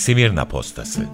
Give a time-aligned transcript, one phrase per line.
[0.00, 1.06] Simirna Postası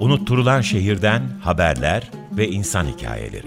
[0.00, 3.46] Unutturulan şehirden haberler ve insan hikayeleri.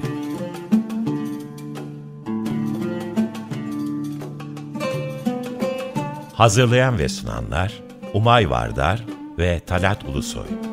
[6.33, 7.73] Hazırlayan ve sunanlar
[8.13, 9.05] Umay Vardar
[9.37, 10.70] ve Talat Ulusoy.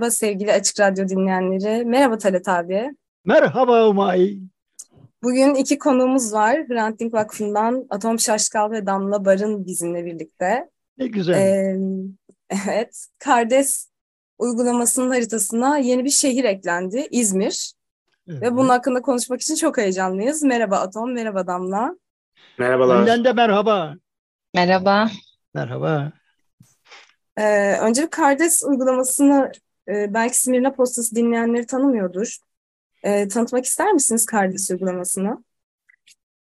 [0.00, 1.84] Merhaba sevgili Açık Radyo dinleyenleri.
[1.84, 2.90] Merhaba Talat abi.
[3.24, 4.38] Merhaba Umay.
[5.22, 6.68] Bugün iki konuğumuz var.
[6.68, 10.70] Hrant Dink Vakfı'ndan Atom Şaşkal ve Damla Barın bizimle birlikte.
[10.98, 11.34] Ne güzel.
[11.34, 11.76] Ee,
[12.68, 13.90] evet, Kardes
[14.38, 17.72] uygulamasının haritasına yeni bir şehir eklendi, İzmir.
[18.28, 18.42] Evet.
[18.42, 20.42] Ve bunun hakkında konuşmak için çok heyecanlıyız.
[20.42, 21.96] Merhaba Atom, merhaba Damla.
[22.58, 23.00] Merhabalar.
[23.00, 23.94] Benden de merhaba.
[24.54, 25.10] Merhaba.
[25.54, 26.12] Merhaba.
[27.36, 29.52] Ee, önce bir Kardes uygulamasını
[29.90, 32.36] e, belki Simirna Postası dinleyenleri tanımıyordur.
[33.02, 35.44] E, tanıtmak ister misiniz Kardes uygulamasını?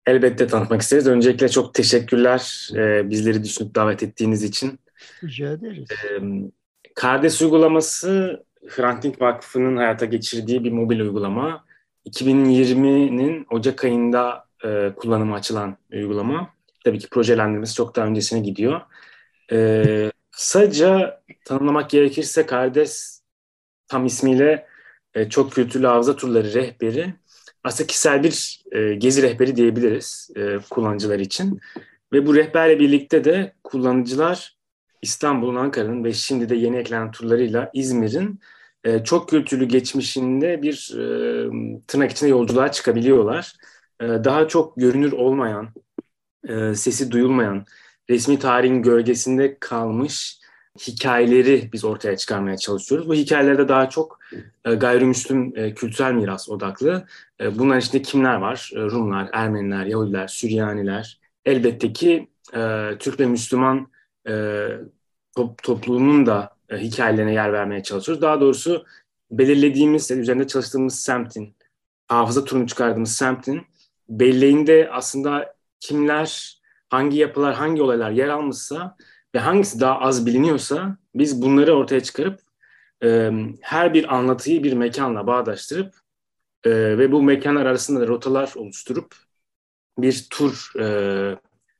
[0.06, 1.06] Elbette tanıtmak isteriz.
[1.06, 4.80] Öncelikle çok teşekkürler e, bizleri düşünüp davet ettiğiniz için.
[5.24, 5.88] Rica ederiz.
[5.90, 6.20] E,
[6.94, 11.64] Kardes uygulaması Hrant Dink Vakfı'nın hayata geçirdiği bir mobil uygulama.
[12.06, 16.54] 2020'nin Ocak ayında e, kullanıma açılan uygulama.
[16.84, 18.80] Tabii ki projelendirmesi çok daha öncesine gidiyor.
[19.52, 23.17] E, kısaca tanımlamak gerekirse Kardes
[23.88, 24.66] tam ismiyle
[25.14, 27.14] e, çok kültürlü hafıza turları rehberi.
[27.64, 31.60] Aslında kişisel bir e, gezi rehberi diyebiliriz e, kullanıcılar için.
[32.12, 34.58] Ve bu rehberle birlikte de kullanıcılar
[35.02, 38.40] İstanbul'un, Ankara'nın ve şimdi de yeni eklenen turlarıyla İzmir'in
[38.84, 41.02] e, çok kültürlü geçmişinde bir e,
[41.86, 43.56] tırnak içinde yolculuğa çıkabiliyorlar.
[44.00, 45.68] E, daha çok görünür olmayan,
[46.48, 47.64] e, sesi duyulmayan,
[48.10, 50.38] resmi tarihin gölgesinde kalmış
[50.78, 53.08] hikayeleri biz ortaya çıkarmaya çalışıyoruz.
[53.08, 54.20] Bu hikayelerde daha çok
[54.64, 57.06] e, gayrimüslim e, kültürel miras odaklı.
[57.40, 58.70] E, bunların içinde kimler var?
[58.74, 61.20] Rumlar, Ermeniler, Yahudiler, Süryaniler.
[61.44, 62.28] Elbette ki
[62.98, 63.88] Türk ve Müslüman
[65.36, 68.22] top, topluluğunun da hikayelerine yer vermeye çalışıyoruz.
[68.22, 68.84] Daha doğrusu
[69.30, 71.56] belirlediğimiz, üzerinde çalıştığımız semtin,
[72.08, 73.62] hafıza turunu çıkardığımız semtin
[74.08, 78.96] belleğinde aslında kimler, hangi yapılar, hangi olaylar yer almışsa
[79.38, 82.40] ve hangisi daha az biliniyorsa biz bunları ortaya çıkarıp
[83.04, 85.94] e, her bir anlatıyı bir mekanla bağdaştırıp
[86.64, 89.14] e, ve bu mekanlar arasında da rotalar oluşturup
[89.98, 90.86] bir tur e,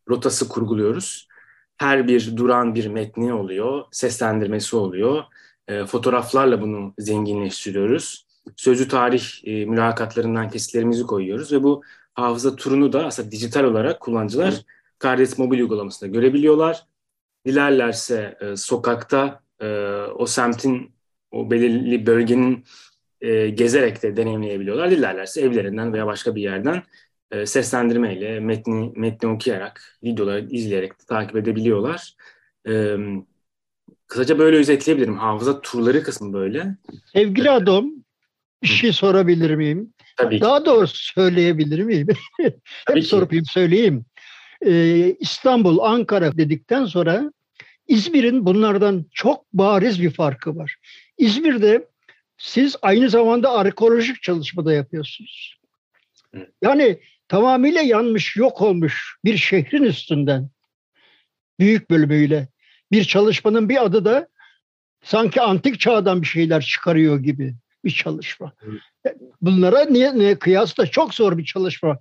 [0.09, 1.29] rotası kurguluyoruz.
[1.77, 5.25] Her bir duran bir metni oluyor, seslendirmesi oluyor.
[5.69, 8.27] E, fotoğraflarla bunu zenginleştiriyoruz.
[8.57, 11.83] Sözlü tarih e, mülakatlarından kesitlerimizi koyuyoruz ve bu
[12.15, 14.55] hafıza turunu da aslında dijital olarak kullanıcılar
[14.99, 16.87] Kardes mobil uygulamasında görebiliyorlar
[17.47, 19.67] dilerlerse e, sokakta e,
[20.15, 20.93] o semtin
[21.31, 22.65] o belirli bölgenin
[23.21, 24.91] e, gezerek de deneyimleyebiliyorlar.
[24.91, 26.83] Dilerlerse evlerinden veya başka bir yerden
[27.31, 32.15] e, seslendirmeyle metni metni okuyarak, videoları izleyerek de takip edebiliyorlar.
[32.69, 32.97] E,
[34.07, 35.19] kısaca böyle özetleyebilirim.
[35.19, 36.77] Hafıza turları kısmı böyle.
[37.13, 37.91] Sevgili adam,
[38.63, 39.93] bir şey sorabilir miyim?
[40.17, 42.07] Tabii Daha doğrusu söyleyebilir miyim?
[42.89, 44.05] Hep sorup söyleyeyim.
[44.67, 47.33] Ee, İstanbul, Ankara dedikten sonra
[47.89, 50.77] İzmir'in bunlardan çok bariz bir farkı var.
[51.19, 51.89] İzmir'de
[52.39, 55.59] siz aynı zamanda arkeolojik çalışmada yapıyorsunuz.
[56.63, 60.51] Yani tamamıyla yanmış, yok olmuş bir şehrin üstünden
[61.59, 62.49] büyük bölümüyle
[62.93, 64.29] bir çalışmanın bir adı da
[65.03, 67.55] sanki antik çağdan bir şeyler çıkarıyor gibi
[67.85, 68.53] bir çalışma.
[69.41, 71.99] Bunlara niye, niye kıyasla çok zor bir çalışma.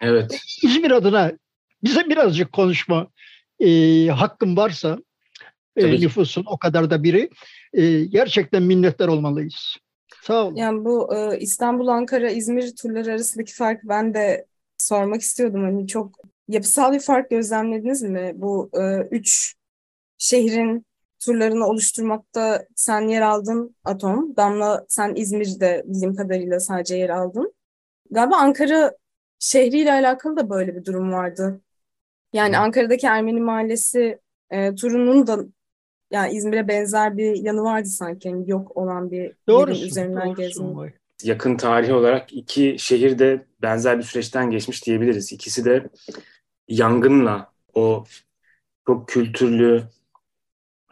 [0.00, 0.40] Evet.
[0.62, 1.32] İzmir adına
[1.84, 3.08] bize birazcık konuşma
[3.60, 4.98] e, hakkım varsa
[5.76, 7.30] e, nüfusun o kadar da biri
[7.72, 9.76] e, gerçekten minnettar olmalıyız.
[10.22, 10.56] Sağ olun.
[10.56, 14.46] Yani bu e, İstanbul, Ankara, İzmir turları arasındaki farkı ben de
[14.78, 15.62] sormak istiyordum.
[15.62, 16.18] Hani çok
[16.48, 18.32] yapısal bir fark gözlemlediniz mi?
[18.34, 19.54] Bu e, üç
[20.18, 20.86] şehrin
[21.24, 24.36] turlarını oluşturmakta sen yer aldın Atom.
[24.36, 27.54] Damla sen İzmir'de bildiğim kadarıyla sadece yer aldın.
[28.10, 28.92] Galiba Ankara
[29.38, 31.60] şehriyle alakalı da böyle bir durum vardı.
[32.32, 34.18] Yani Ankara'daki Ermeni Mahallesi
[34.50, 35.38] e, turunun da
[36.10, 38.28] yani İzmir'e benzer bir yanı vardı sanki.
[38.28, 40.94] Yani yok olan bir doğrusu, yerin üzerinden gezmek.
[41.22, 45.32] Yakın tarihi olarak iki şehir de benzer bir süreçten geçmiş diyebiliriz.
[45.32, 45.88] İkisi de
[46.68, 48.04] yangınla o
[48.86, 49.82] çok kültürlü,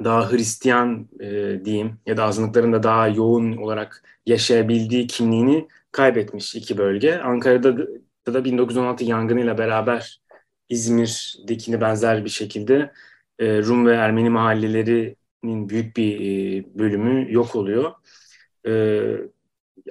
[0.04, 6.78] daha Hristiyan e, diyeyim ya da azınlıkların da daha yoğun olarak yaşayabildiği kimliğini kaybetmiş iki
[6.78, 7.18] bölge.
[7.18, 7.76] Ankara'da
[8.26, 10.20] da, da 1916 yangınıyla beraber
[10.68, 12.92] İzmir'dekine benzer bir şekilde
[13.38, 17.92] e, Rum ve Ermeni mahalleleri büyük bir bölümü yok oluyor.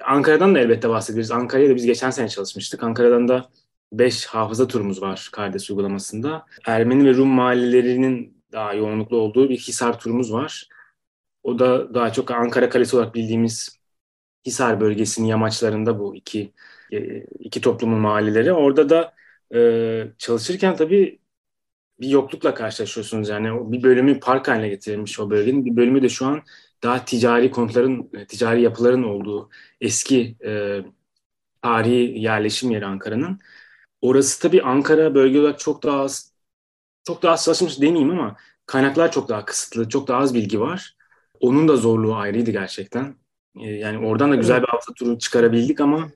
[0.04, 1.30] Ankara'dan da elbette bahsederiz.
[1.30, 2.82] Ankara'ya da biz geçen sene çalışmıştık.
[2.82, 3.50] Ankara'dan da
[3.92, 6.46] 5 hafıza turumuz var Kardes uygulamasında.
[6.66, 10.68] Ermeni ve Rum mahallelerinin daha yoğunluklu olduğu bir Hisar turumuz var.
[11.42, 13.78] O da daha çok Ankara Kalesi olarak bildiğimiz
[14.46, 16.52] Hisar bölgesinin yamaçlarında bu iki
[16.92, 18.52] e, iki toplumun mahalleleri.
[18.52, 19.14] Orada da
[19.54, 21.20] e, çalışırken tabii
[22.00, 23.28] bir yoklukla karşılaşıyorsunuz.
[23.28, 25.64] Yani bir bölümü park haline getirilmiş o bölgenin.
[25.64, 26.42] Bir bölümü de şu an
[26.82, 29.50] daha ticari konutların, e, ticari yapıların olduğu
[29.80, 30.80] eski e,
[31.62, 33.40] tarihi yerleşim yeri Ankara'nın.
[34.00, 36.32] Orası tabii Ankara bölge olarak çok daha az,
[37.06, 40.96] çok daha az çalışmış demeyeyim ama kaynaklar çok daha kısıtlı, çok daha az bilgi var.
[41.40, 43.14] Onun da zorluğu ayrıydı gerçekten.
[43.60, 46.10] E, yani oradan da güzel bir hafta turu çıkarabildik ama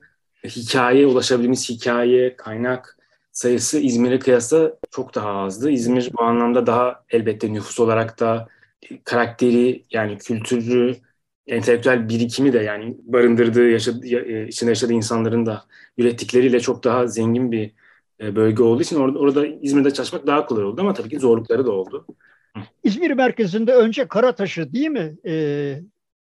[0.45, 2.97] hikaye, ulaşabildiğimiz hikaye, kaynak
[3.31, 5.71] sayısı İzmir'e kıyasla çok daha azdı.
[5.71, 8.47] İzmir bu anlamda daha elbette nüfus olarak da
[9.03, 10.95] karakteri yani kültürü,
[11.47, 15.65] entelektüel birikimi de yani barındırdığı, yaşadığı, e, içinde yaşadığı insanların da
[15.97, 17.71] ürettikleriyle çok daha zengin bir
[18.21, 21.65] e, bölge olduğu için orada, orada İzmir'de çalışmak daha kolay oldu ama tabii ki zorlukları
[21.65, 22.05] da oldu.
[22.83, 25.33] İzmir merkezinde önce Karataş'ı değil mi e,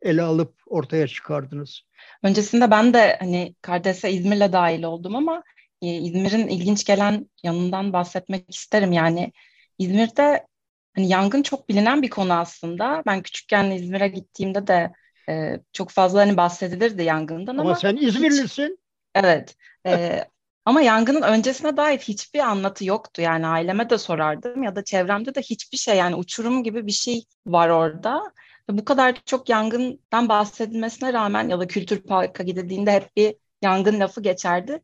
[0.01, 1.81] ele alıp ortaya çıkardınız?
[2.23, 5.43] Öncesinde ben de hani Kardes'e İzmir'le dahil oldum ama
[5.81, 8.91] e, İzmir'in ilginç gelen yanından bahsetmek isterim.
[8.91, 9.31] Yani
[9.79, 10.47] İzmir'de
[10.95, 13.03] hani yangın çok bilinen bir konu aslında.
[13.05, 14.91] Ben küçükken İzmir'e gittiğimde de
[15.29, 18.63] e, çok fazla hani bahsedilirdi yangından ama, ama sen İzmirlisin.
[18.63, 18.79] Hiç,
[19.15, 19.55] evet.
[19.85, 20.23] E,
[20.65, 23.21] ama yangının öncesine dair hiçbir anlatı yoktu.
[23.21, 27.23] Yani aileme de sorardım ya da çevremde de hiçbir şey yani uçurum gibi bir şey
[27.45, 28.23] var orada.
[28.69, 34.21] Bu kadar çok yangından bahsedilmesine rağmen ya da kültür parka gidildiğinde hep bir yangın lafı
[34.21, 34.81] geçerdi.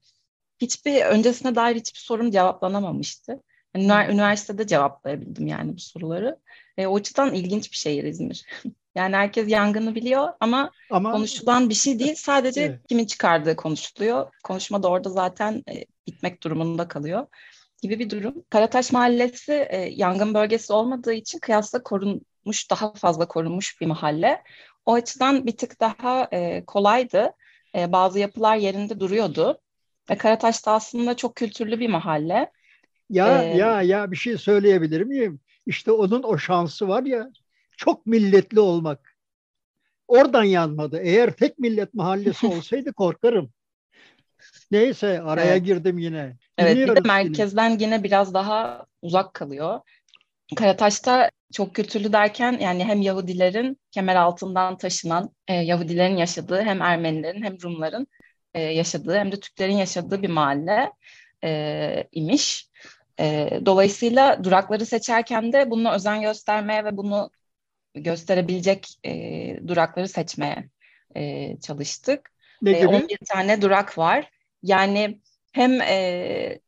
[0.63, 3.43] Hiçbir öncesine dair hiçbir sorum cevaplanamamıştı.
[3.75, 6.39] Yani üniversitede cevaplayabildim yani bu soruları.
[6.77, 8.45] E, o açıdan ilginç bir şehir İzmir.
[8.95, 12.15] yani herkes yangını biliyor ama, ama konuşulan bir şey değil.
[12.15, 12.79] Sadece evet.
[12.89, 14.31] kimin çıkardığı konuşuluyor.
[14.43, 17.27] Konuşma da orada zaten e, bitmek durumunda kalıyor
[17.81, 18.45] gibi bir durum.
[18.49, 24.43] Karataş Mahallesi e, yangın bölgesi olmadığı için kıyasla korunmuş, daha fazla korunmuş bir mahalle.
[24.85, 27.33] O açıdan bir tık daha e, kolaydı.
[27.75, 29.59] E, bazı yapılar yerinde duruyordu.
[30.09, 32.51] E, Karataş da aslında çok kültürlü bir mahalle.
[33.09, 35.39] Ya ee, ya ya bir şey söyleyebilir miyim?
[35.65, 37.29] İşte onun o şansı var ya
[37.77, 39.15] çok milletli olmak.
[40.07, 40.99] Oradan yanmadı.
[41.03, 43.51] Eğer tek millet mahallesi olsaydı korkarım.
[44.71, 45.65] Neyse araya evet.
[45.65, 46.37] girdim yine.
[46.57, 47.83] Evet bir de merkezden yine.
[47.83, 49.79] yine biraz daha uzak kalıyor.
[50.55, 57.43] Karataş'ta çok kültürlü derken yani hem Yahudilerin kemer altından taşınan e, Yahudilerin yaşadığı hem Ermenilerin
[57.43, 58.07] hem Rumların
[58.53, 60.91] e, yaşadığı hem de Türklerin yaşadığı bir mahalle
[61.43, 62.69] e, imiş.
[63.19, 67.29] E, dolayısıyla durakları seçerken de bunu özen göstermeye ve bunu
[67.95, 70.69] gösterebilecek e, durakları seçmeye
[71.15, 72.31] e, çalıştık.
[72.61, 72.87] Ne e, gibi?
[72.87, 74.29] 11 tane durak var.
[74.63, 75.21] Yani
[75.51, 76.59] hem e,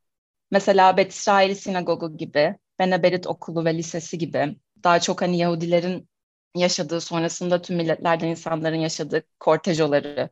[0.52, 6.10] mesela Bet İsrail Sinagogu gibi, Beneberit Okulu ve Lisesi gibi daha çok hani Yahudilerin
[6.56, 10.30] yaşadığı sonrasında tüm milletlerden insanların yaşadığı kortejoları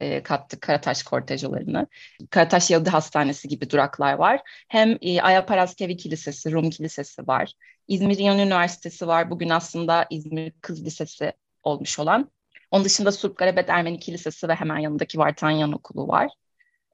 [0.00, 1.86] e, kattık Karataş kortejolarını.
[2.30, 4.40] Karataş Yahudi Hastanesi gibi duraklar var.
[4.68, 7.52] Hem e, Ayaparaskevi Kilisesi, Rum Kilisesi var.
[7.88, 9.30] İzmir İyon Üniversitesi var.
[9.30, 11.32] Bugün aslında İzmir Kız Lisesi
[11.62, 12.30] olmuş olan.
[12.70, 16.30] Onun dışında Surp Garabet Ermeni Kilisesi ve hemen yanındaki Vartanyan Okulu var.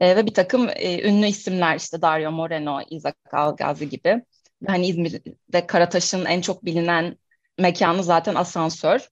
[0.00, 4.22] E, ve bir takım e, ünlü isimler işte Dario Moreno, Isaac Algazi gibi.
[4.66, 7.18] Hani İzmir'de Karataş'ın en çok bilinen
[7.58, 9.08] mekanı zaten asansör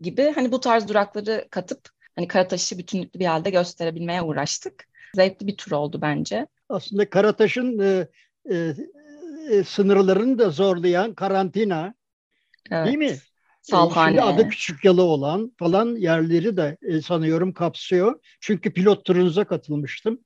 [0.00, 0.32] gibi.
[0.34, 4.88] Hani bu tarz durakları katıp hani Karataş'ı bütünlüklü bir halde gösterebilmeye uğraştık.
[5.14, 6.46] Zevkli bir tur oldu bence.
[6.68, 8.08] Aslında Karataş'ın e,
[8.50, 8.74] e,
[9.50, 11.94] e, sınırlarını da zorlayan karantina
[12.70, 12.86] evet.
[12.86, 13.16] değil mi?
[13.62, 14.10] Salhane.
[14.10, 18.20] Şimdi adı küçük yalı olan falan yerleri de e, sanıyorum kapsıyor.
[18.40, 20.20] Çünkü pilot turunuza katılmıştım.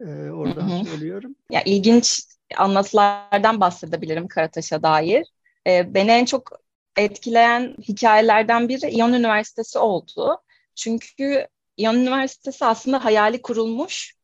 [0.00, 0.84] E, oradan Hı-hı.
[0.84, 1.34] söylüyorum.
[1.50, 2.22] Ya ilginç
[2.56, 5.26] anlatılardan bahsedebilirim Karataş'a dair.
[5.66, 6.50] E, beni en çok
[6.96, 10.38] etkileyen hikayelerden biri İyon Üniversitesi oldu.
[10.74, 14.14] Çünkü İyon Üniversitesi aslında hayali kurulmuş,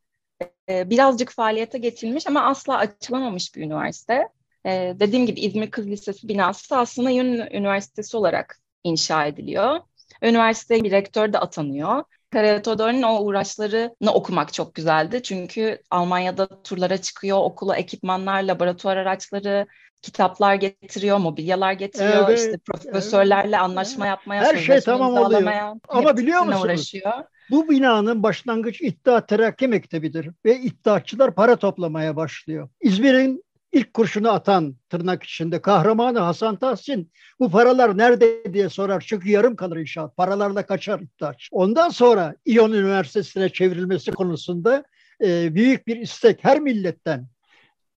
[0.69, 4.27] e, birazcık faaliyete geçilmiş ama asla açılamamış bir üniversite.
[4.65, 9.79] E, dediğim gibi İzmir Kız Lisesi binası aslında İyon Üniversitesi olarak inşa ediliyor.
[10.23, 12.03] Üniversiteye bir rektör de atanıyor.
[12.31, 15.23] Karatodor'un o uğraşlarını okumak çok güzeldi.
[15.23, 19.67] Çünkü Almanya'da turlara çıkıyor, okula ekipmanlar, laboratuvar araçları,
[20.01, 23.63] kitaplar getiriyor, mobilyalar getiriyor, evet, işte profesörlerle evet.
[23.63, 25.77] anlaşma yapmaya, her şey tamam oluyor.
[25.89, 26.63] Ama biliyor musunuz?
[26.65, 27.13] Uğraşıyor.
[27.51, 32.69] Bu binanın başlangıç İddia Terakki Mektebi'dir ve iddiaçılar para toplamaya başlıyor.
[32.81, 39.03] İzmir'in ilk kurşunu atan tırnak içinde kahramanı Hasan Tahsin bu paralar nerede diye sorar.
[39.07, 40.17] Çünkü yarım kalır inşaat.
[40.17, 41.47] Paralarla kaçar İttihatçı.
[41.51, 44.83] Ondan sonra İyon Üniversitesi'ne çevrilmesi konusunda
[45.23, 47.27] e, büyük bir istek her milletten.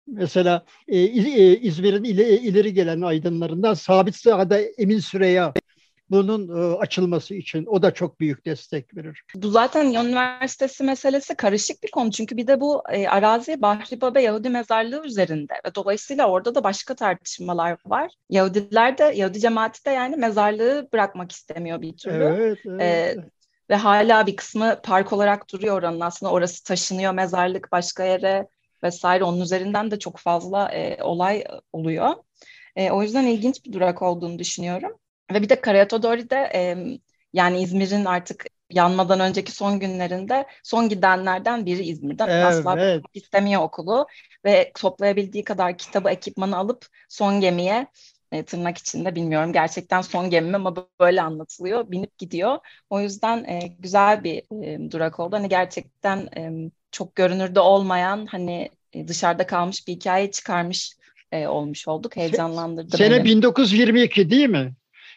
[0.07, 5.53] Mesela e, e İzmir'in ileri gelen aydınlarından Sabit Sağda Emin Süreya
[6.11, 9.23] bunun e, açılması için o da çok büyük destek verir.
[9.35, 14.19] Bu zaten üniversitesi meselesi karışık bir konu çünkü bir de bu e, arazi Bahri Baba
[14.19, 18.11] Yahudi mezarlığı üzerinde ve dolayısıyla orada da başka tartışmalar var.
[18.29, 22.23] Yahudiler de Yahudi cemaati de yani mezarlığı bırakmak istemiyor bir türlü.
[22.23, 22.81] Evet, evet.
[22.81, 23.15] E,
[23.69, 28.47] ve hala bir kısmı park olarak duruyor oranın aslında orası taşınıyor mezarlık başka yere
[28.83, 32.13] vesaire onun üzerinden de çok fazla e, olay oluyor.
[32.75, 34.91] E, o yüzden ilginç bir durak olduğunu düşünüyorum.
[35.33, 36.77] Ve bir de Karatodori'de e,
[37.33, 42.27] yani İzmir'in artık yanmadan önceki son günlerinde son gidenlerden biri İzmir'den.
[42.27, 42.77] Evet, Asla
[43.13, 44.07] istemiyor okulu
[44.45, 47.87] ve toplayabildiği kadar kitabı, ekipmanı alıp son gemiye
[48.31, 51.91] e, tırnak içinde bilmiyorum gerçekten son gemi ama böyle anlatılıyor.
[51.91, 52.57] Binip gidiyor.
[52.89, 55.35] O yüzden e, güzel bir e, durak oldu.
[55.35, 60.93] Hani gerçekten e, çok görünürde olmayan hani e, dışarıda kalmış bir hikaye çıkarmış
[61.31, 62.15] e, olmuş olduk.
[62.15, 63.25] Heyecanlandırdı Sene beni.
[63.25, 64.73] 1922 değil mi?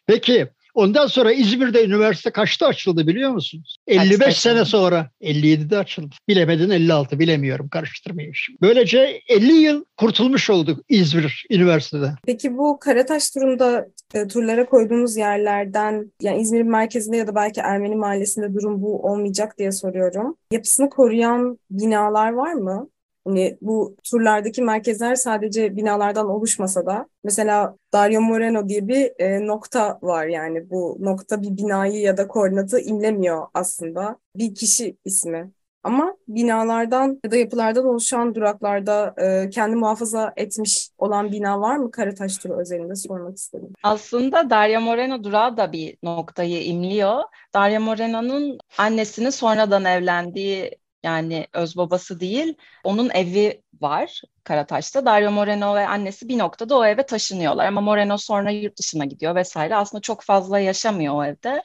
[0.06, 3.76] Peki ondan sonra İzmir'de üniversite kaçta açıldı biliyor musunuz?
[3.86, 6.14] 55 Kaç sene sonra 57'de açıldı.
[6.28, 8.58] Bilemedin 56 bilemiyorum karıştırmayayım şimdi.
[8.62, 12.10] Böylece 50 yıl kurtulmuş olduk İzmir Üniversitede.
[12.26, 17.94] Peki bu Karataş turunda e, turlara koyduğumuz yerlerden yani İzmir merkezinde ya da belki Ermeni
[17.94, 20.36] mahallesinde durum bu olmayacak diye soruyorum.
[20.50, 22.88] Yapısını koruyan binalar var mı?
[23.24, 29.98] Hani bu turlardaki merkezler sadece binalardan oluşmasa da mesela Dario Moreno diye bir e, nokta
[30.02, 34.18] var yani bu nokta bir binayı ya da koordinatı imlemiyor aslında.
[34.36, 35.50] Bir kişi ismi.
[35.84, 41.90] Ama binalardan ya da yapılardan oluşan duraklarda e, kendi muhafaza etmiş olan bina var mı
[41.90, 43.72] Karataş turu özelinde sormak istedim.
[43.82, 47.22] Aslında Dario Moreno durağı da bir noktayı imliyor.
[47.54, 50.70] Dario Moreno'nun annesinin sonradan evlendiği
[51.04, 52.54] yani öz babası değil.
[52.84, 55.06] Onun evi var Karataş'ta.
[55.06, 57.66] Dario Moreno ve annesi bir noktada o eve taşınıyorlar.
[57.66, 59.76] Ama Moreno sonra yurt dışına gidiyor vesaire.
[59.76, 61.62] Aslında çok fazla yaşamıyor o evde.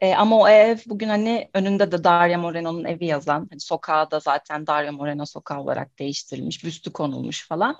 [0.00, 4.20] E, ama o ev bugün hani önünde de Dario Moreno'nun evi yazan, hani sokağı da
[4.20, 7.76] zaten Dario Moreno sokağı olarak değiştirilmiş, büstü konulmuş falan.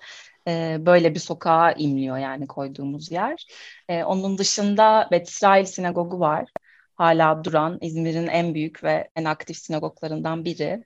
[0.49, 3.47] E, böyle bir sokağa imliyor yani koyduğumuz yer.
[3.89, 6.51] E, onun dışında Bet İsrail Sinagogu var.
[6.95, 10.85] Hala duran İzmir'in en büyük ve en aktif sinagoglarından biri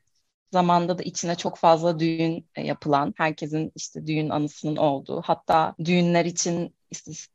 [0.52, 6.24] zamanda da içine çok fazla düğün e, yapılan, herkesin işte düğün anısının olduğu, hatta düğünler
[6.24, 6.74] için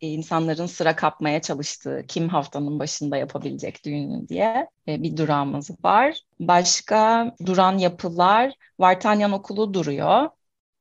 [0.01, 6.19] insanların sıra kapmaya çalıştığı, kim haftanın başında yapabilecek düğünü diye e, bir durağımız var.
[6.39, 10.29] Başka duran yapılar, Vartanyan Okulu duruyor.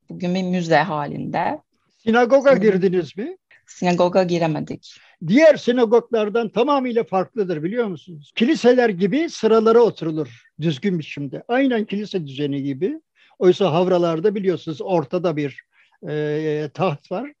[0.09, 1.61] Bugün bir müze halinde.
[1.97, 3.37] Sinagoga girdiniz mi?
[3.65, 4.99] Sinagoga giremedik.
[5.27, 8.31] Diğer sinagoglardan tamamıyla farklıdır biliyor musunuz?
[8.35, 11.43] Kiliseler gibi sıralara oturulur düzgün biçimde.
[11.47, 13.01] Aynen kilise düzeni gibi.
[13.39, 15.61] Oysa havralarda biliyorsunuz ortada bir
[16.09, 17.33] e, taht var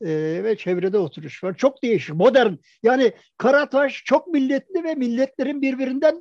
[0.00, 1.56] e, ve çevrede oturuş var.
[1.56, 2.52] Çok değişik, modern.
[2.82, 6.20] Yani Karataş çok milletli ve milletlerin birbirinden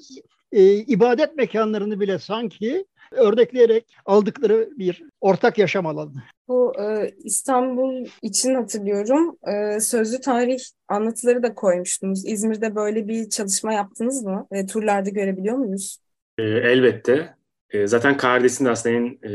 [0.51, 6.24] e, ibadet mekanlarını bile sanki örnekleyerek aldıkları bir ortak yaşam alanı.
[6.48, 9.38] Bu e, İstanbul için hatırlıyorum.
[9.48, 12.25] E, sözlü tarih anlatıları da koymuştunuz.
[12.25, 14.48] İzmir'de böyle bir çalışma yaptınız mı?
[14.51, 15.98] E, turlarda görebiliyor muyuz?
[16.38, 17.36] E, elbette.
[17.70, 19.32] E, zaten Kardes'in de aslında en e,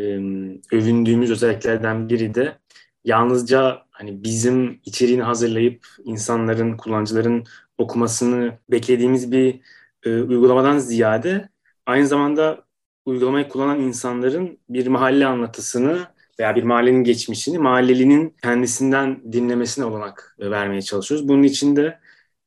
[0.72, 2.58] övündüğümüz özelliklerden biri de
[3.04, 7.44] yalnızca hani bizim içeriğini hazırlayıp insanların, kullanıcıların
[7.78, 9.60] okumasını beklediğimiz bir
[10.04, 11.48] e, uygulamadan ziyade
[11.86, 12.64] aynı zamanda
[13.06, 16.06] uygulamayı kullanan insanların bir mahalle anlatısını
[16.40, 21.28] veya bir mahallenin geçmişini mahallelinin kendisinden dinlemesine olanak vermeye çalışıyoruz.
[21.28, 22.00] Bunun için de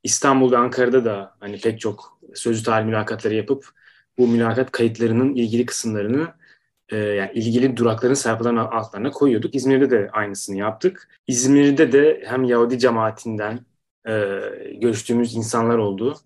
[0.03, 3.69] İstanbul'da, Ankara'da da hani pek çok sözlü tarih mülakatları yapıp
[4.17, 6.27] bu mülakat kayıtlarının ilgili kısımlarını
[6.93, 9.55] e, yani ilgili durakların sayfalarının altlarına koyuyorduk.
[9.55, 11.09] İzmir'de de aynısını yaptık.
[11.27, 13.59] İzmir'de de hem Yahudi cemaatinden
[14.07, 14.11] e,
[14.81, 16.17] görüştüğümüz insanlar oldu.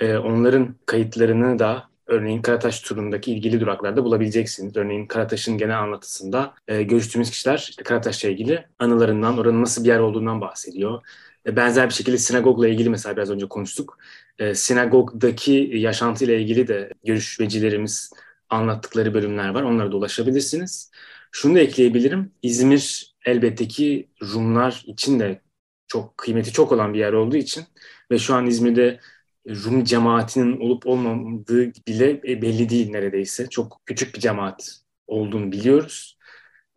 [0.00, 4.76] E, onların kayıtlarını da örneğin Karataş turundaki ilgili duraklarda bulabileceksiniz.
[4.76, 9.98] Örneğin Karataş'ın genel anlatısında e, görüştüğümüz kişiler işte Karataş'la ilgili anılarından, oranın nasıl bir yer
[9.98, 11.02] olduğundan bahsediyor.
[11.46, 13.98] E, benzer bir şekilde sinagogla ilgili mesela biraz önce konuştuk.
[14.38, 18.10] E, sinagogdaki yaşantıyla ilgili de görüşmecilerimiz
[18.52, 19.62] anlattıkları bölümler var.
[19.62, 20.90] Onlara da ulaşabilirsiniz.
[21.32, 22.32] Şunu da ekleyebilirim.
[22.42, 25.40] İzmir elbette ki Rumlar için de
[25.86, 27.64] çok kıymeti çok olan bir yer olduğu için
[28.10, 29.00] ve şu an İzmir'de
[29.48, 33.48] Rum cemaatinin olup olmadığı bile e, belli değil neredeyse.
[33.48, 36.18] Çok küçük bir cemaat olduğunu biliyoruz.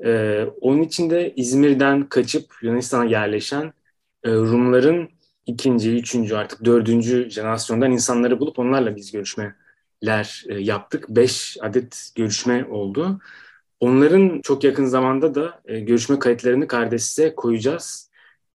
[0.06, 3.74] E, onun için de İzmir'den kaçıp Yunanistan'a yerleşen
[4.24, 5.10] e, Rumların
[5.46, 9.14] ikinci, üçüncü artık dördüncü jenerasyondan insanları bulup onlarla biz
[10.02, 11.06] görüşmeler e, yaptık.
[11.10, 13.20] Beş adet görüşme oldu.
[13.80, 18.10] Onların çok yakın zamanda da e, görüşme kayıtlarını Kardes'e koyacağız.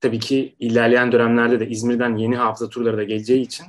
[0.00, 3.66] Tabii ki ilerleyen dönemlerde de İzmir'den yeni hafıza turları da geleceği için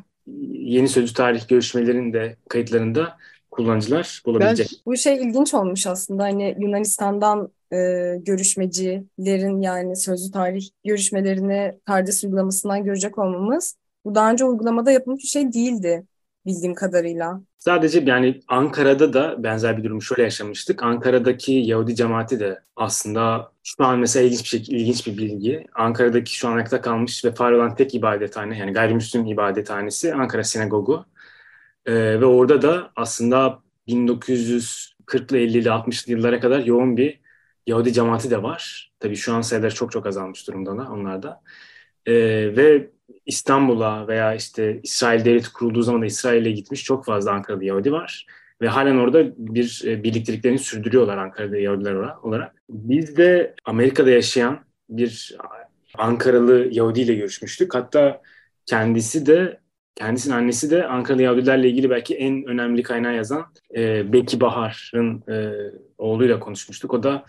[0.51, 3.17] yeni sözlü tarih görüşmelerinin de kayıtlarında
[3.51, 4.67] kullanıcılar bulabilecek.
[4.71, 7.77] Ben, bu şey ilginç olmuş aslında hani Yunanistan'dan e,
[8.25, 15.27] görüşmecilerin yani sözlü tarih görüşmelerini Kardes uygulamasından görecek olmamız bu daha önce uygulamada yapılmış bir
[15.27, 16.03] şey değildi
[16.47, 17.41] bildiğim kadarıyla.
[17.67, 20.83] Sadece yani Ankara'da da benzer bir durum şöyle yaşamıştık.
[20.83, 25.67] Ankara'daki Yahudi cemaati de aslında şu an mesela ilginç bir şekilde ilginç bir bilgi.
[25.75, 31.05] Ankara'daki şu an ayakta kalmış ve far olan tek ibadethane yani gayrimüslim ibadethanesi Ankara Sinagogu.
[31.85, 37.19] Ee, ve orada da aslında 1940'lı 50'li 60'lı yıllara kadar yoğun bir
[37.67, 38.91] Yahudi cemaati de var.
[38.99, 41.41] Tabii şu an sayıları çok çok azalmış durumda onlarda.
[42.05, 42.13] Ee,
[42.57, 42.89] ve
[43.27, 48.25] İstanbul'a veya işte İsrail devleti kurulduğu zaman da İsrail'e gitmiş çok fazla Ankara'da Yahudi var.
[48.61, 52.55] Ve halen orada bir e, birlikteliklerini sürdürüyorlar Ankara'da Yahudiler olarak.
[52.69, 55.37] Biz de Amerika'da yaşayan bir
[55.97, 57.75] Ankaralı Yahudi ile görüşmüştük.
[57.75, 58.21] Hatta
[58.65, 59.59] kendisi de
[59.95, 65.53] kendisinin annesi de Ankaralı Yahudilerle ilgili belki en önemli kaynağı yazan e, Beki Bahar'ın e,
[65.97, 66.93] oğluyla konuşmuştuk.
[66.93, 67.25] O da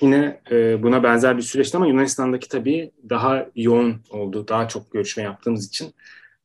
[0.00, 4.48] Yine e, buna benzer bir süreçti ama Yunanistan'daki tabii daha yoğun oldu.
[4.48, 5.94] Daha çok görüşme yaptığımız için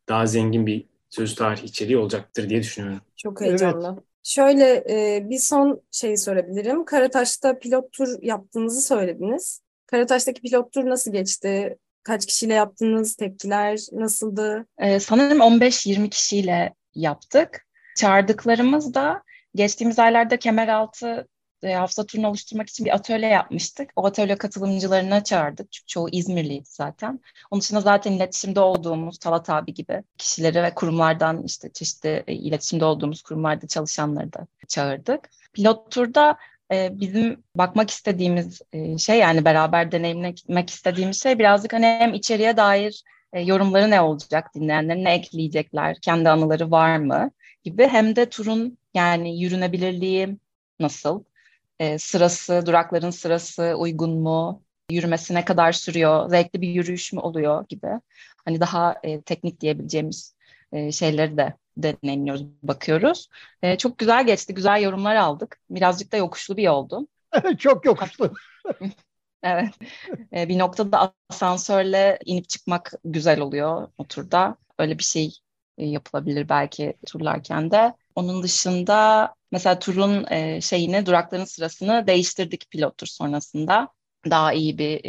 [0.09, 3.01] daha zengin bir söz tarih içeriği olacaktır diye düşünüyorum.
[3.15, 3.93] Çok heyecanlı.
[3.93, 4.03] Evet.
[4.23, 6.85] Şöyle e, bir son şeyi sorabilirim.
[6.85, 9.61] Karataş'ta pilot tur yaptığınızı söylediniz.
[9.85, 11.77] Karataş'taki pilot tur nasıl geçti?
[12.03, 13.15] Kaç kişiyle yaptınız?
[13.15, 14.65] Tepkiler nasıldı?
[14.77, 17.67] Ee, sanırım 15-20 kişiyle yaptık.
[17.95, 19.23] Çağırdıklarımız da
[19.55, 21.27] geçtiğimiz aylarda Kemeraltı
[21.63, 23.89] e, hafıza turunu oluşturmak için bir atölye yapmıştık.
[23.95, 25.71] O atölye katılımcılarına çağırdık.
[25.71, 27.19] Çünkü çoğu İzmirliydi zaten.
[27.51, 32.85] Onun dışında zaten iletişimde olduğumuz Talat abi gibi kişileri ve kurumlardan işte çeşitli e, iletişimde
[32.85, 35.29] olduğumuz kurumlarda çalışanları da çağırdık.
[35.53, 36.37] Pilot turda
[36.71, 42.57] e, bizim bakmak istediğimiz e, şey yani beraber deneyimlemek istediğimiz şey birazcık hani hem içeriye
[42.57, 43.03] dair
[43.33, 47.31] yorumları ne olacak dinleyenlerin ne ekleyecekler, kendi anıları var mı
[47.63, 50.37] gibi hem de turun yani yürünebilirliği
[50.79, 51.23] nasıl,
[51.79, 54.63] e, sırası, durakların sırası uygun mu?
[54.91, 56.29] Yürümesi ne kadar sürüyor?
[56.29, 57.87] Zevkli bir yürüyüş mü oluyor gibi.
[58.45, 60.35] Hani daha e, teknik diyebileceğimiz
[60.71, 63.29] e, şeyleri de deneyimliyoruz, bakıyoruz.
[63.61, 65.59] E, çok güzel geçti, güzel yorumlar aldık.
[65.69, 67.07] Birazcık da yokuşlu bir yoldu.
[67.57, 68.33] çok yokuşlu.
[69.43, 69.73] evet.
[70.33, 74.57] E, bir noktada asansörle inip çıkmak güzel oluyor o turda.
[74.79, 75.33] Öyle bir şey
[75.77, 77.93] e, yapılabilir belki turlarken de.
[78.17, 83.89] Onun dışında mesela turun e, şeyini, durakların sırasını değiştirdik pilot tur sonrasında.
[84.29, 85.01] Daha iyi bir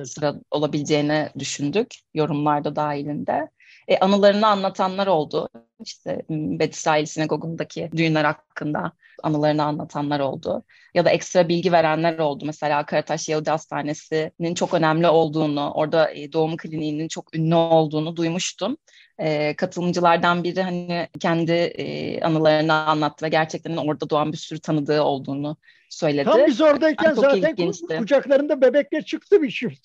[0.00, 3.50] e, sıra olabileceğini düşündük yorumlarda dahilinde.
[3.88, 5.48] E, anılarını anlatanlar oldu.
[5.84, 8.92] İşte Betis Sinagogu'ndaki düğünler hakkında
[9.22, 10.64] anılarını anlatanlar oldu.
[10.94, 12.44] Ya da ekstra bilgi verenler oldu.
[12.46, 18.76] Mesela Karataş Yahudi Hastanesi'nin çok önemli olduğunu, orada e, doğum kliniğinin çok ünlü olduğunu duymuştum.
[19.18, 25.02] E, katılımcılardan biri hani kendi e, anılarını anlattı ve gerçekten orada doğan bir sürü tanıdığı
[25.02, 25.56] olduğunu
[25.88, 26.24] söyledi.
[26.24, 27.96] Tam biz oradayken yani zaten ilginçti.
[27.98, 29.78] kucaklarında bebekle çıktı bir şey.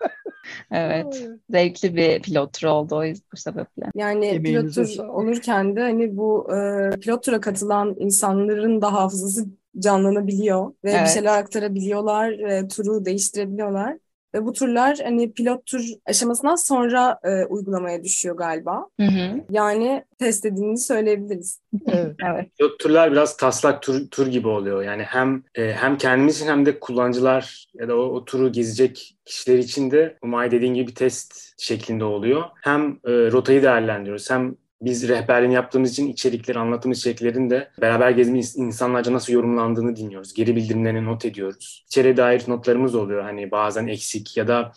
[0.70, 1.28] evet.
[1.50, 3.90] Zevkli bir pilot tur oldu o bu sebeple.
[3.94, 9.46] Yani Emeğinize pilot tur olurken de hani bu e, pilot tura katılan insanların da hafızası
[9.78, 11.02] canlanabiliyor ve evet.
[11.02, 13.96] bir şeyler aktarabiliyorlar, e, turu değiştirebiliyorlar.
[14.34, 18.86] Ve bu turlar hani pilot tur aşamasından sonra e, uygulamaya düşüyor galiba.
[19.00, 19.40] Hı hı.
[19.50, 21.60] Yani test edildiğini söyleyebiliriz.
[21.86, 22.16] evet.
[22.26, 22.46] evet.
[22.58, 24.82] Pilot turlar biraz taslak tur, tur gibi oluyor.
[24.82, 29.16] Yani hem e, hem kendimiz için hem de kullanıcılar ya da o, o turu gezecek
[29.24, 32.42] kişiler için de Umay dediğin gibi bir test şeklinde oluyor.
[32.62, 38.56] Hem e, rotayı değerlendiriyoruz hem biz rehberliğini yaptığımız için içerikleri, anlatımız içeriklerin de beraber gezmiş
[38.56, 40.34] insanlarca nasıl yorumlandığını dinliyoruz.
[40.34, 41.84] Geri bildirimlerini not ediyoruz.
[41.86, 44.72] İçeriye dair notlarımız oluyor hani bazen eksik ya da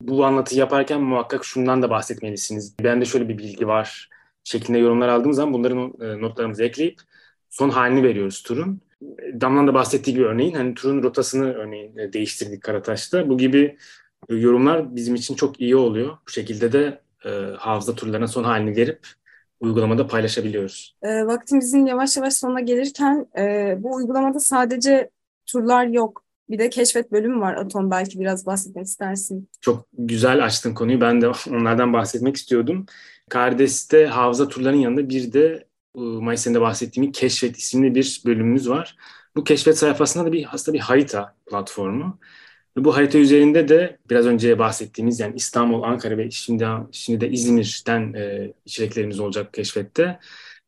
[0.00, 2.74] bu anlatı yaparken muhakkak şundan da bahsetmelisiniz.
[2.80, 4.08] Ben de şöyle bir bilgi var
[4.44, 7.00] şeklinde yorumlar aldığımız zaman bunların e, notlarımızı ekleyip
[7.50, 8.80] son halini veriyoruz turun.
[9.40, 13.28] Damlan da bahsettiği gibi örneğin hani turun rotasını örneğin e, değiştirdik Karataş'ta.
[13.28, 13.76] Bu gibi
[14.28, 16.16] yorumlar bizim için çok iyi oluyor.
[16.28, 18.98] Bu şekilde de e, hafıza turlarına son halini verip
[19.60, 20.96] uygulamada paylaşabiliyoruz.
[21.02, 25.10] E, vaktimizin yavaş yavaş sonuna gelirken e, bu uygulamada sadece
[25.46, 26.24] turlar yok.
[26.50, 27.90] Bir de keşfet bölümü var Atom.
[27.90, 29.48] Belki biraz bahsetmek istersin.
[29.60, 31.00] Çok güzel açtın konuyu.
[31.00, 32.86] Ben de onlardan bahsetmek istiyordum.
[33.30, 38.96] Kardes'te hafıza turlarının yanında bir de Mayıs'ın da bahsettiğim Keşfet isimli bir bölümümüz var.
[39.36, 42.18] Bu keşfet sayfasında da bir aslında bir harita platformu.
[42.76, 48.12] Bu harita üzerinde de biraz önce bahsettiğimiz yani İstanbul, Ankara ve şimdi, şimdi de İzmir'den
[48.12, 50.18] e, içeriklerimiz olacak keşfette.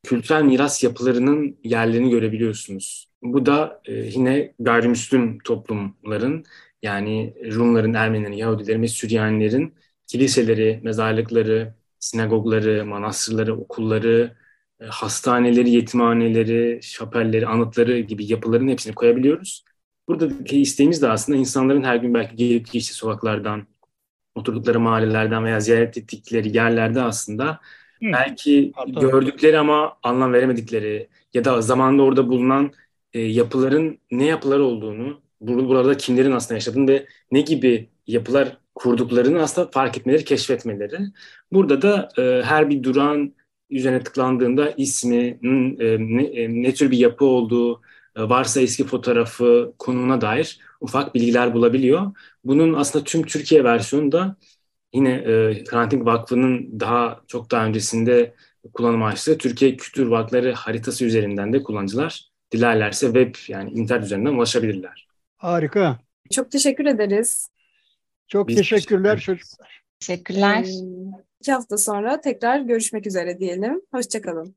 [0.03, 3.09] Kültürel miras yapılarının yerlerini görebiliyorsunuz.
[3.23, 6.45] Bu da e, yine gayrimüslim toplumların
[6.83, 9.75] yani Rumların, Ermenilerin, Yahudilerin ve Süryanilerin
[10.07, 14.37] kiliseleri, mezarlıkları, sinagogları, manastırları, okulları,
[14.81, 19.65] e, hastaneleri, yetimhaneleri, şapelleri, anıtları gibi yapıların hepsini koyabiliyoruz.
[20.09, 23.67] Buradaki isteğimiz de aslında insanların her gün belki gelip geçtiği sokaklardan,
[24.35, 27.61] oturdukları mahallelerden veya ziyaret ettikleri yerlerde aslında
[28.03, 28.13] Hı.
[28.13, 29.01] belki Pardon.
[29.01, 32.73] gördükleri ama anlam veremedikleri ya da zamanında orada bulunan
[33.13, 39.71] e, yapıların ne yapılar olduğunu, burada kimlerin aslında yaşadığını ve ne gibi yapılar kurduklarını aslında
[39.71, 40.99] fark etmeleri, keşfetmeleri.
[41.53, 43.35] Burada da e, her bir duran
[43.71, 45.39] üzerine tıklandığında ismi,
[45.81, 47.83] e, ne, e, ne tür bir yapı olduğu,
[48.19, 52.13] varsa eski fotoğrafı, konumuna dair ufak bilgiler bulabiliyor.
[52.45, 54.37] Bunun aslında tüm Türkiye versiyonu da
[54.93, 58.35] yine e, Hrant Vakfı'nın daha çok daha öncesinde
[58.75, 65.09] kullanım açtığı Türkiye Kültür Vakları haritası üzerinden de kullanıcılar dilerlerse web yani internet üzerinden ulaşabilirler.
[65.37, 65.99] Harika.
[66.31, 67.51] Çok teşekkür ederiz.
[68.29, 69.83] Çok Biz teşekkürler teşekkür çocuklar.
[70.01, 70.67] Teşekkürler.
[71.41, 73.81] İki hafta sonra tekrar görüşmek üzere diyelim.
[73.91, 74.55] Hoşçakalın.